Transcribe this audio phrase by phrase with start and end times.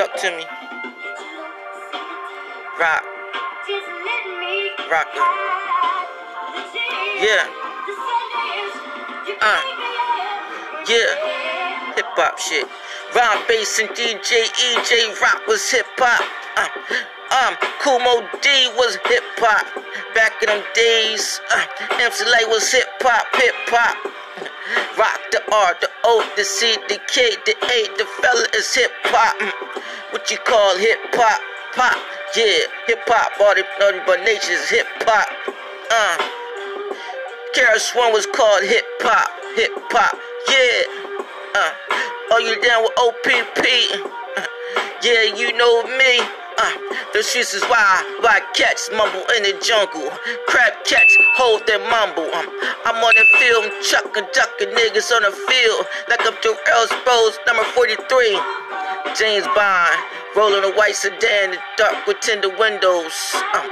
[0.00, 0.44] Talk to me.
[2.80, 3.04] Rock.
[4.90, 5.26] Rocker.
[7.20, 7.44] Yeah.
[9.42, 9.60] Uh.
[10.88, 11.92] Yeah.
[11.96, 12.66] Hip hop shit.
[13.14, 16.24] Rob Base and DJ E-Z Rock was hip hop.
[16.56, 16.68] Uh,
[17.36, 17.54] um,
[17.84, 18.48] Kumo D
[18.80, 19.66] was hip hop.
[20.14, 21.66] Back in them days, uh,
[22.00, 23.98] MC Lyte was hip hop, hip hop.
[24.96, 28.92] Rock the R, the O, the C, the K, the A, the fella is hip
[29.04, 29.36] hop.
[30.10, 31.40] What you call hip hop?
[31.76, 31.96] Pop,
[32.34, 33.30] yeah, hip hop.
[33.38, 35.30] The Naughty by Nature's hip hop.
[35.86, 36.18] Uh,
[37.54, 40.18] KRS One was called hip hop, hip hop,
[40.50, 40.82] yeah.
[41.54, 43.62] Uh, are you down with OPP?
[44.34, 44.46] Uh,
[45.02, 46.18] yeah, you know me.
[46.58, 46.74] Uh,
[47.14, 50.10] the streets is wild, wild cats mumble in the jungle.
[50.50, 52.26] Crab cats hold their mumble.
[52.34, 52.50] Um,
[52.84, 55.86] I'm on the field, chucking, ducking niggas on the field.
[56.10, 58.69] Like I'm Jarrell Sproles, number 43.
[59.16, 59.96] James Bond,
[60.36, 63.14] rolling a white sedan, the dark with tinted windows.
[63.52, 63.66] Um,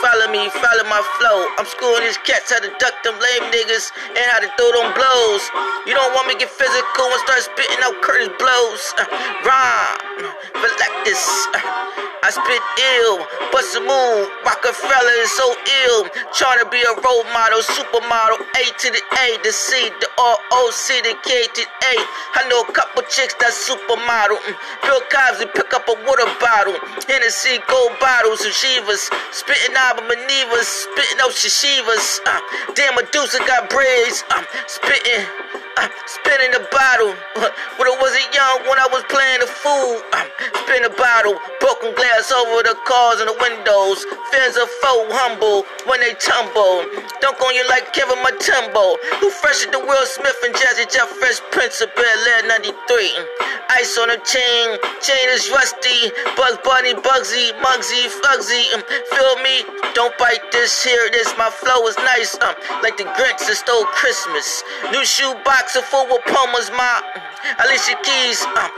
[0.00, 1.38] follow me, follow my flow.
[1.58, 4.94] I'm schooling these cats how to duck them lame niggas and how to throw them
[4.94, 5.42] blows.
[5.86, 8.82] You don't want me to get physical and start spitting out Kurtis Blows.
[8.96, 9.06] Uh,
[9.44, 9.98] rhyme,
[11.08, 11.24] this.
[11.56, 11.60] Uh,
[12.20, 12.60] I spit
[13.00, 14.28] ill, bust a move.
[14.44, 15.48] Rockefeller is so
[15.88, 15.97] ill.
[16.34, 18.38] Trying to be a role model, supermodel.
[18.54, 21.94] A to the A, the C, the R, O, C, the K to the A.
[22.38, 24.38] I know a couple chicks that supermodel.
[24.38, 24.54] Mm.
[24.82, 26.76] Bill Cosby pick up a water bottle.
[27.06, 29.10] Hennessy gold bottles of Chivas.
[29.32, 32.20] Spitting out Manivas, spitting out Shishivas.
[32.26, 32.40] Uh,
[32.74, 34.24] damn, Medusa got braids.
[34.30, 35.26] Uh, spitting.
[36.06, 37.14] Spinning the bottle.
[37.78, 40.02] When I wasn't young, when I was playing the fool.
[40.12, 40.26] Uh,
[40.64, 41.38] spin the bottle.
[41.60, 44.02] Broken glass over the cars and the windows.
[44.32, 46.84] Fans are faux humble when they tumble.
[47.20, 48.96] Dunk on you like Kevin Mutombo.
[49.20, 53.58] Who fresh at the Will Smith and Jazzy Jeff Fresh Prince of Bel Air 93.
[53.76, 54.80] Ice on the chain.
[55.04, 56.10] Chain is rusty.
[56.36, 58.64] Buzz Bunny, Bugsy, Mugsy, Fugsy.
[58.74, 59.64] Um, feel me?
[59.94, 61.08] Don't bite this here.
[61.12, 62.34] This my flow is nice.
[62.40, 64.64] Um, like the Grinch that stole Christmas.
[64.90, 67.02] New shoe box boxer full with Pumas, my
[67.60, 68.40] Alicia Keys.
[68.56, 68.68] Uh,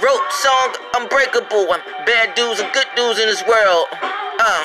[0.00, 1.72] wrote song Unbreakable.
[1.72, 3.86] Um, bad dudes and good dudes in this world.
[4.38, 4.62] Uh,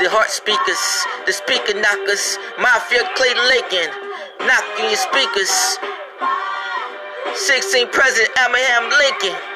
[0.00, 0.80] the heart speakers,
[1.26, 3.92] the speaker knockers, Mafia Clayton Lakin,
[4.48, 5.52] knocking your speakers.
[7.44, 9.55] 16 President Abraham Lincoln.